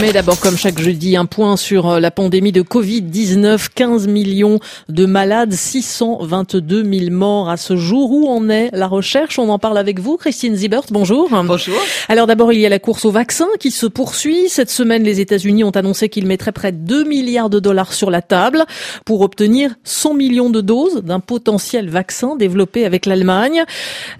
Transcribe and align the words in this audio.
Mais 0.00 0.12
d'abord, 0.12 0.38
comme 0.40 0.56
chaque 0.58 0.78
jeudi, 0.78 1.16
un 1.16 1.26
point 1.26 1.56
sur 1.56 1.88
euh, 1.88 2.00
la 2.00 2.10
pandémie 2.10 2.52
de 2.52 2.60
Covid-19. 2.60 3.68
15 3.74 4.08
millions 4.08 4.58
de 4.88 5.06
malades, 5.06 5.52
622 5.52 6.84
000 6.84 7.10
morts 7.10 7.48
à 7.48 7.56
ce 7.56 7.76
jour. 7.76 8.10
Où 8.10 8.28
en 8.28 8.50
est 8.50 8.68
la 8.72 8.88
recherche? 8.88 9.38
On 9.38 9.48
en 9.48 9.58
parle 9.58 9.78
avec 9.78 10.00
vous, 10.00 10.16
Christine 10.16 10.56
Zibert. 10.56 10.82
Bonjour. 10.90 11.30
Bonjour. 11.30 11.76
Alors 12.08 12.26
d'abord, 12.26 12.52
il 12.52 12.60
y 12.60 12.66
a 12.66 12.68
la 12.68 12.80
course 12.80 13.04
au 13.04 13.10
vaccin 13.10 13.46
qui 13.60 13.70
se 13.70 13.86
poursuit. 13.86 14.48
Cette 14.48 14.70
semaine, 14.70 15.02
les 15.02 15.20
États-Unis 15.20 15.64
ont 15.64 15.70
annoncé 15.70 16.08
qu'ils 16.08 16.26
mettraient 16.26 16.52
près 16.52 16.72
de 16.72 16.78
2 16.78 17.04
milliards 17.04 17.48
de 17.48 17.60
dollars 17.60 17.92
sur 17.92 18.10
la 18.10 18.22
table 18.22 18.66
pour 19.04 19.22
obtenir 19.22 19.76
100 19.84 20.14
millions 20.14 20.50
de 20.50 20.60
doses 20.60 21.02
d'un 21.04 21.20
potentiel 21.20 21.88
vaccin 21.88 22.36
développé 22.36 22.84
avec 22.84 23.06
l'Allemagne. 23.06 23.64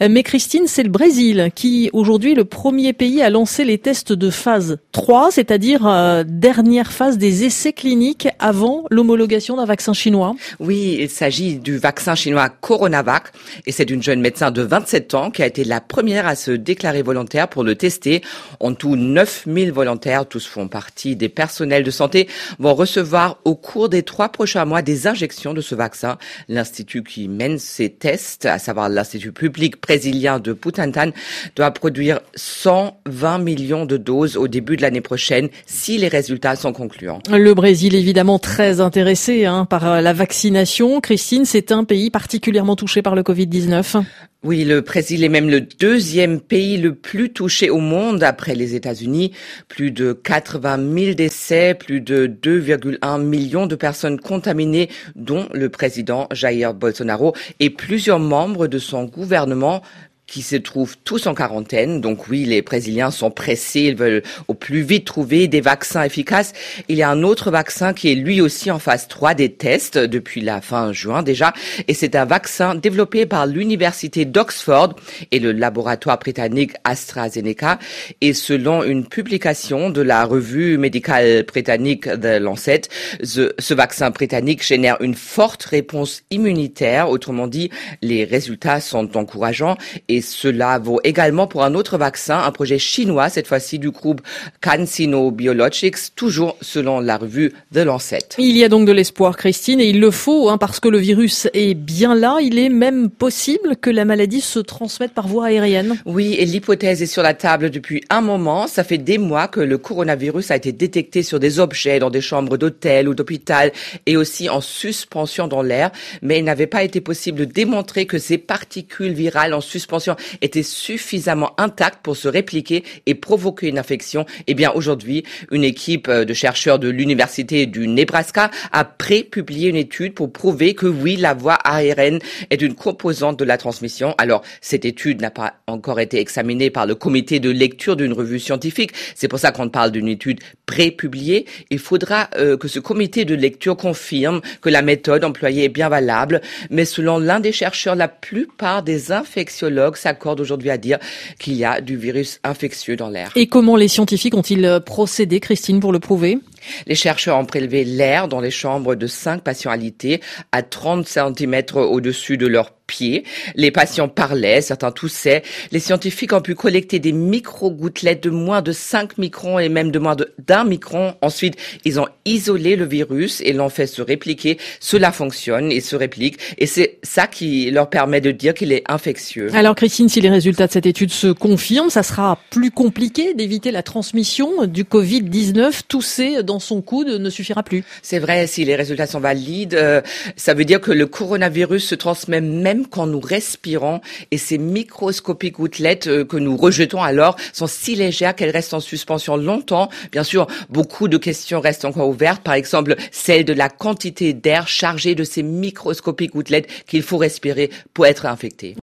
Mais 0.00 0.22
Christine, 0.22 0.68
c'est 0.68 0.84
le 0.84 0.90
Brésil 0.90 1.50
qui, 1.54 1.90
aujourd'hui, 1.92 2.32
est 2.32 2.36
le 2.36 2.44
premier 2.44 2.92
pays 2.92 3.20
à 3.20 3.30
lancer 3.30 3.64
les 3.64 3.78
tests 3.78 4.12
de 4.12 4.30
phase 4.30 4.78
3, 4.92 5.32
c'est-à-dire 5.32 5.55
c'est-à-dire 5.56 5.86
euh, 5.86 6.22
dernière 6.22 6.92
phase 6.92 7.16
des 7.16 7.44
essais 7.44 7.72
cliniques 7.72 8.28
avant 8.38 8.84
l'homologation 8.90 9.56
d'un 9.56 9.64
vaccin 9.64 9.94
chinois. 9.94 10.36
Oui, 10.60 10.98
il 11.00 11.08
s'agit 11.08 11.56
du 11.56 11.78
vaccin 11.78 12.14
chinois 12.14 12.50
Coronavac 12.50 13.32
et 13.64 13.72
c'est 13.72 13.88
une 13.88 14.02
jeune 14.02 14.20
médecin 14.20 14.50
de 14.50 14.60
27 14.60 15.14
ans 15.14 15.30
qui 15.30 15.42
a 15.42 15.46
été 15.46 15.64
la 15.64 15.80
première 15.80 16.26
à 16.26 16.34
se 16.34 16.50
déclarer 16.50 17.00
volontaire 17.00 17.48
pour 17.48 17.64
le 17.64 17.74
tester. 17.74 18.20
En 18.60 18.74
tout, 18.74 18.96
9000 18.96 19.72
volontaires, 19.72 20.26
tous 20.26 20.46
font 20.46 20.68
partie 20.68 21.16
des 21.16 21.30
personnels 21.30 21.84
de 21.84 21.90
santé, 21.90 22.28
vont 22.58 22.74
recevoir 22.74 23.38
au 23.46 23.54
cours 23.54 23.88
des 23.88 24.02
trois 24.02 24.28
prochains 24.28 24.66
mois 24.66 24.82
des 24.82 25.06
injections 25.06 25.54
de 25.54 25.62
ce 25.62 25.74
vaccin. 25.74 26.18
L'institut 26.50 27.02
qui 27.02 27.28
mène 27.28 27.58
ces 27.58 27.88
tests, 27.88 28.44
à 28.44 28.58
savoir 28.58 28.90
l'Institut 28.90 29.32
public 29.32 29.80
brésilien 29.80 30.38
de 30.38 30.52
Putantan, 30.52 31.12
doit 31.54 31.70
produire 31.70 32.20
120 32.34 33.38
millions 33.38 33.86
de 33.86 33.96
doses 33.96 34.36
au 34.36 34.48
début 34.48 34.76
de 34.76 34.82
l'année 34.82 35.00
prochaine 35.00 35.45
si 35.66 35.98
les 35.98 36.08
résultats 36.08 36.56
sont 36.56 36.72
concluants. 36.72 37.20
Le 37.30 37.54
Brésil 37.54 37.94
évidemment 37.94 38.38
très 38.38 38.80
intéressé 38.80 39.44
hein, 39.44 39.64
par 39.64 39.86
euh, 39.86 40.00
la 40.00 40.12
vaccination. 40.12 41.00
Christine, 41.00 41.44
c'est 41.44 41.72
un 41.72 41.84
pays 41.84 42.10
particulièrement 42.10 42.76
touché 42.76 43.02
par 43.02 43.14
le 43.14 43.22
Covid-19. 43.22 44.02
Oui, 44.46 44.64
le 44.64 44.80
Brésil 44.80 45.24
est 45.24 45.28
même 45.28 45.50
le 45.50 45.60
deuxième 45.60 46.40
pays 46.40 46.76
le 46.76 46.94
plus 46.94 47.32
touché 47.32 47.68
au 47.68 47.78
monde 47.78 48.22
après 48.22 48.54
les 48.54 48.76
États-Unis. 48.76 49.32
Plus 49.66 49.90
de 49.90 50.12
80 50.12 50.76
000 50.76 51.14
décès, 51.14 51.74
plus 51.74 52.00
de 52.00 52.28
2,1 52.28 53.22
millions 53.22 53.66
de 53.66 53.74
personnes 53.74 54.20
contaminées, 54.20 54.88
dont 55.16 55.48
le 55.52 55.68
président 55.68 56.28
Jair 56.30 56.74
Bolsonaro 56.74 57.34
et 57.58 57.70
plusieurs 57.70 58.20
membres 58.20 58.68
de 58.68 58.78
son 58.78 59.04
gouvernement 59.04 59.82
qui 60.26 60.42
se 60.42 60.56
trouvent 60.56 60.96
tous 61.04 61.26
en 61.26 61.34
quarantaine. 61.34 62.00
Donc 62.00 62.28
oui, 62.28 62.44
les 62.44 62.62
Brésiliens 62.62 63.10
sont 63.10 63.30
pressés, 63.30 63.82
ils 63.82 63.96
veulent 63.96 64.22
au 64.48 64.54
plus 64.54 64.82
vite 64.82 65.04
trouver 65.04 65.46
des 65.48 65.60
vaccins 65.60 66.02
efficaces. 66.02 66.52
Il 66.88 66.96
y 66.96 67.02
a 67.02 67.10
un 67.10 67.22
autre 67.22 67.50
vaccin 67.50 67.92
qui 67.92 68.10
est 68.10 68.14
lui 68.14 68.40
aussi 68.40 68.70
en 68.70 68.78
phase 68.78 69.08
3 69.08 69.34
des 69.34 69.52
tests 69.52 69.98
depuis 69.98 70.40
la 70.40 70.60
fin 70.60 70.92
juin 70.92 71.22
déjà. 71.22 71.52
Et 71.88 71.94
c'est 71.94 72.16
un 72.16 72.24
vaccin 72.24 72.74
développé 72.74 73.26
par 73.26 73.46
l'université 73.46 74.24
d'Oxford 74.24 74.96
et 75.30 75.38
le 75.38 75.52
laboratoire 75.52 76.18
britannique 76.18 76.72
AstraZeneca. 76.84 77.78
Et 78.20 78.34
selon 78.34 78.82
une 78.82 79.06
publication 79.06 79.90
de 79.90 80.02
la 80.02 80.24
revue 80.24 80.76
médicale 80.78 81.44
britannique 81.44 82.04
The 82.04 82.40
Lancet, 82.40 82.82
ce 83.22 83.74
vaccin 83.74 84.10
britannique 84.10 84.64
génère 84.64 84.96
une 85.00 85.14
forte 85.14 85.62
réponse 85.64 86.22
immunitaire. 86.30 87.08
Autrement 87.10 87.46
dit, 87.46 87.70
les 88.02 88.24
résultats 88.24 88.80
sont 88.80 89.16
encourageants 89.16 89.76
et 90.08 90.15
et 90.16 90.22
cela 90.22 90.78
vaut 90.78 90.98
également 91.04 91.46
pour 91.46 91.62
un 91.62 91.74
autre 91.74 91.98
vaccin, 91.98 92.38
un 92.38 92.50
projet 92.50 92.78
chinois, 92.78 93.28
cette 93.28 93.46
fois-ci 93.46 93.78
du 93.78 93.90
groupe 93.90 94.22
CanSino 94.62 95.30
Biologics, 95.30 96.14
toujours 96.14 96.56
selon 96.62 97.00
la 97.00 97.18
revue 97.18 97.52
The 97.74 97.78
Lancet. 97.78 98.18
Il 98.38 98.56
y 98.56 98.64
a 98.64 98.70
donc 98.70 98.86
de 98.86 98.92
l'espoir, 98.92 99.36
Christine, 99.36 99.80
et 99.80 99.90
il 99.90 100.00
le 100.00 100.10
faut, 100.10 100.48
hein, 100.48 100.56
parce 100.56 100.80
que 100.80 100.88
le 100.88 100.98
virus 100.98 101.48
est 101.52 101.74
bien 101.74 102.14
là. 102.14 102.38
Il 102.40 102.58
est 102.58 102.70
même 102.70 103.10
possible 103.10 103.76
que 103.76 103.90
la 103.90 104.06
maladie 104.06 104.40
se 104.40 104.58
transmette 104.58 105.12
par 105.12 105.28
voie 105.28 105.46
aérienne. 105.46 105.96
Oui, 106.06 106.34
et 106.38 106.46
l'hypothèse 106.46 107.02
est 107.02 107.06
sur 107.06 107.22
la 107.22 107.34
table 107.34 107.70
depuis 107.70 108.02
un 108.08 108.22
moment. 108.22 108.66
Ça 108.66 108.84
fait 108.84 108.98
des 108.98 109.18
mois 109.18 109.48
que 109.48 109.60
le 109.60 109.76
coronavirus 109.76 110.50
a 110.50 110.56
été 110.56 110.72
détecté 110.72 111.22
sur 111.22 111.38
des 111.38 111.60
objets 111.60 111.98
dans 111.98 112.10
des 112.10 112.22
chambres 112.22 112.56
d'hôtel 112.56 113.08
ou 113.08 113.14
d'hôpital 113.14 113.72
et 114.06 114.16
aussi 114.16 114.48
en 114.48 114.62
suspension 114.62 115.46
dans 115.46 115.62
l'air, 115.62 115.90
mais 116.22 116.38
il 116.38 116.44
n'avait 116.44 116.66
pas 116.66 116.82
été 116.82 117.00
possible 117.00 117.40
de 117.40 117.44
démontrer 117.44 118.06
que 118.06 118.18
ces 118.18 118.38
particules 118.38 119.12
virales 119.12 119.52
en 119.52 119.60
suspension 119.60 120.05
était 120.40 120.62
suffisamment 120.62 121.52
intacte 121.58 122.00
pour 122.02 122.16
se 122.16 122.28
répliquer 122.28 122.84
et 123.06 123.14
provoquer 123.14 123.68
une 123.68 123.78
infection, 123.78 124.26
eh 124.46 124.54
bien 124.54 124.72
aujourd'hui, 124.72 125.24
une 125.50 125.64
équipe 125.64 126.10
de 126.10 126.34
chercheurs 126.34 126.78
de 126.78 126.88
l'université 126.88 127.66
du 127.66 127.88
Nebraska 127.88 128.50
a 128.72 128.84
pré-publié 128.84 129.68
une 129.68 129.76
étude 129.76 130.14
pour 130.14 130.32
prouver 130.32 130.74
que 130.74 130.86
oui, 130.86 131.16
la 131.16 131.34
voie 131.34 131.54
aérienne 131.54 132.18
est 132.50 132.62
une 132.62 132.74
composante 132.74 133.38
de 133.38 133.44
la 133.44 133.58
transmission. 133.58 134.14
Alors, 134.18 134.42
cette 134.60 134.84
étude 134.84 135.20
n'a 135.20 135.30
pas 135.30 135.54
encore 135.66 136.00
été 136.00 136.18
examinée 136.18 136.70
par 136.70 136.86
le 136.86 136.94
comité 136.94 137.40
de 137.40 137.50
lecture 137.50 137.96
d'une 137.96 138.12
revue 138.12 138.38
scientifique. 138.38 138.92
C'est 139.14 139.28
pour 139.28 139.38
ça 139.38 139.52
qu'on 139.52 139.68
parle 139.68 139.92
d'une 139.92 140.08
étude 140.08 140.40
pré-publiée. 140.66 141.46
Il 141.70 141.78
faudra 141.78 142.28
euh, 142.36 142.56
que 142.56 142.68
ce 142.68 142.78
comité 142.78 143.24
de 143.24 143.34
lecture 143.34 143.76
confirme 143.76 144.40
que 144.60 144.68
la 144.68 144.82
méthode 144.82 145.24
employée 145.24 145.64
est 145.64 145.68
bien 145.68 145.88
valable. 145.88 146.40
Mais 146.70 146.84
selon 146.84 147.18
l'un 147.18 147.40
des 147.40 147.52
chercheurs, 147.52 147.94
la 147.94 148.08
plupart 148.08 148.82
des 148.82 149.12
infectiologues 149.12 149.95
s'accordent 149.98 150.40
aujourd'hui 150.40 150.70
à 150.70 150.78
dire 150.78 150.98
qu'il 151.38 151.54
y 151.54 151.64
a 151.64 151.80
du 151.80 151.96
virus 151.96 152.40
infectieux 152.44 152.96
dans 152.96 153.08
l'air. 153.08 153.32
Et 153.36 153.46
comment 153.46 153.76
les 153.76 153.88
scientifiques 153.88 154.34
ont-ils 154.34 154.64
euh, 154.64 154.80
procédé, 154.80 155.40
Christine, 155.40 155.80
pour 155.80 155.92
le 155.92 155.98
prouver? 155.98 156.38
Les 156.86 156.94
chercheurs 156.94 157.38
ont 157.38 157.44
prélevé 157.44 157.84
l'air 157.84 158.28
dans 158.28 158.40
les 158.40 158.50
chambres 158.50 158.94
de 158.94 159.06
cinq 159.06 159.42
patients 159.42 159.70
alités 159.70 160.20
à 160.52 160.62
30 160.62 161.06
cm 161.06 161.62
au-dessus 161.74 162.36
de 162.36 162.46
leur 162.46 162.72
pieds. 162.86 163.24
Les 163.54 163.70
patients 163.70 164.08
parlaient, 164.08 164.60
certains 164.60 164.92
toussaient. 164.92 165.42
Les 165.72 165.80
scientifiques 165.80 166.32
ont 166.32 166.40
pu 166.40 166.54
collecter 166.54 166.98
des 166.98 167.12
micro-gouttelettes 167.12 168.22
de 168.22 168.30
moins 168.30 168.62
de 168.62 168.72
5 168.72 169.18
microns 169.18 169.58
et 169.58 169.68
même 169.68 169.90
de 169.90 169.98
moins 169.98 170.16
d'un 170.38 170.64
micron. 170.64 171.14
Ensuite, 171.20 171.56
ils 171.84 172.00
ont 172.00 172.08
isolé 172.24 172.76
le 172.76 172.84
virus 172.84 173.40
et 173.44 173.52
l'ont 173.52 173.68
fait 173.68 173.86
se 173.86 174.02
répliquer. 174.02 174.58
Cela 174.80 175.12
fonctionne 175.12 175.72
et 175.72 175.80
se 175.80 175.96
réplique. 175.96 176.38
Et 176.58 176.66
c'est 176.66 176.98
ça 177.02 177.26
qui 177.26 177.70
leur 177.70 177.90
permet 177.90 178.20
de 178.20 178.30
dire 178.30 178.54
qu'il 178.54 178.72
est 178.72 178.84
infectieux. 178.88 179.50
Alors, 179.54 179.74
Christine, 179.74 180.08
si 180.08 180.20
les 180.20 180.30
résultats 180.30 180.66
de 180.66 180.72
cette 180.72 180.86
étude 180.86 181.10
se 181.10 181.28
confirment, 181.28 181.90
ça 181.90 182.02
sera 182.02 182.38
plus 182.50 182.70
compliqué 182.70 183.34
d'éviter 183.34 183.70
la 183.70 183.82
transmission 183.82 184.66
du 184.66 184.84
Covid-19. 184.84 185.82
Tousser 185.88 186.42
son 186.58 186.82
coude 186.82 187.08
ne 187.08 187.30
suffira 187.30 187.62
plus. 187.62 187.84
C'est 188.02 188.18
vrai, 188.18 188.46
si 188.46 188.64
les 188.64 188.76
résultats 188.76 189.06
sont 189.06 189.20
valides, 189.20 189.74
euh, 189.74 190.00
ça 190.36 190.54
veut 190.54 190.64
dire 190.64 190.80
que 190.80 190.92
le 190.92 191.06
coronavirus 191.06 191.86
se 191.86 191.94
transmet 191.94 192.40
même 192.40 192.86
quand 192.86 193.06
nous 193.06 193.20
respirons 193.20 194.00
et 194.30 194.38
ces 194.38 194.58
microscopiques 194.58 195.54
gouttelettes 195.54 196.06
euh, 196.06 196.24
que 196.24 196.36
nous 196.36 196.56
rejetons 196.56 197.02
alors 197.02 197.36
sont 197.52 197.66
si 197.66 197.94
légères 197.94 198.34
qu'elles 198.34 198.50
restent 198.50 198.74
en 198.74 198.80
suspension 198.80 199.36
longtemps. 199.36 199.88
Bien 200.12 200.24
sûr, 200.24 200.46
beaucoup 200.68 201.08
de 201.08 201.16
questions 201.16 201.60
restent 201.60 201.84
encore 201.84 202.08
ouvertes. 202.08 202.42
Par 202.42 202.54
exemple, 202.54 202.96
celle 203.10 203.44
de 203.44 203.52
la 203.52 203.68
quantité 203.68 204.32
d'air 204.32 204.68
chargé 204.68 205.14
de 205.14 205.24
ces 205.24 205.42
microscopiques 205.42 206.32
gouttelettes 206.32 206.68
qu'il 206.86 207.02
faut 207.02 207.18
respirer 207.18 207.70
pour 207.94 208.06
être 208.06 208.26
infecté. 208.26 208.74